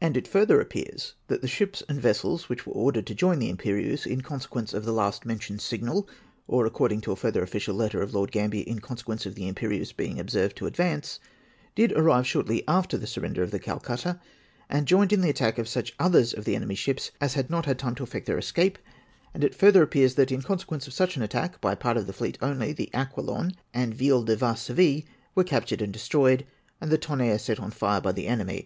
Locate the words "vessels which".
2.00-2.66